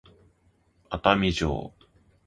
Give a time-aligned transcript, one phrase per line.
[0.89, 1.71] 熱海城